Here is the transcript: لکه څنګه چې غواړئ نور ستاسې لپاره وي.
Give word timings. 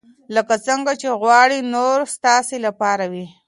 لکه 0.35 0.55
څنګه 0.67 0.91
چې 1.01 1.07
غواړئ 1.21 1.59
نور 1.75 1.97
ستاسې 2.15 2.57
لپاره 2.65 3.05
وي. 3.11 3.25